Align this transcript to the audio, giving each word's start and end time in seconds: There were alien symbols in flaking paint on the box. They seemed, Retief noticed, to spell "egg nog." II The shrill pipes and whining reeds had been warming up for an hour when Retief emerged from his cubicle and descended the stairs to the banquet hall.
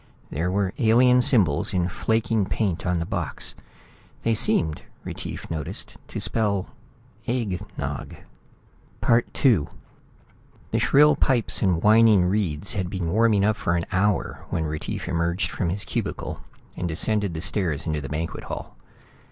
There 0.31 0.49
were 0.49 0.73
alien 0.79 1.21
symbols 1.21 1.75
in 1.75 1.87
flaking 1.87 2.47
paint 2.47 2.87
on 2.87 2.97
the 2.97 3.05
box. 3.05 3.53
They 4.23 4.33
seemed, 4.33 4.81
Retief 5.03 5.51
noticed, 5.51 5.95
to 6.07 6.19
spell 6.19 6.69
"egg 7.27 7.61
nog." 7.77 8.15
II 9.07 9.67
The 10.71 10.79
shrill 10.79 11.15
pipes 11.15 11.61
and 11.61 11.83
whining 11.83 12.25
reeds 12.25 12.73
had 12.73 12.89
been 12.89 13.11
warming 13.11 13.45
up 13.45 13.57
for 13.57 13.75
an 13.75 13.85
hour 13.91 14.43
when 14.49 14.65
Retief 14.65 15.07
emerged 15.07 15.51
from 15.51 15.69
his 15.69 15.85
cubicle 15.85 16.41
and 16.75 16.87
descended 16.87 17.35
the 17.35 17.41
stairs 17.41 17.83
to 17.83 18.01
the 18.01 18.09
banquet 18.09 18.45
hall. 18.45 18.75